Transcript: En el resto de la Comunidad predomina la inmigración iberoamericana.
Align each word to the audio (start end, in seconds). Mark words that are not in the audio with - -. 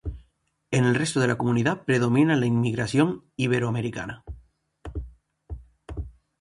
En 0.71 0.83
el 0.83 0.95
resto 0.95 1.19
de 1.19 1.27
la 1.27 1.37
Comunidad 1.37 1.83
predomina 1.85 2.35
la 2.35 2.47
inmigración 2.47 3.23
iberoamericana. 3.35 4.23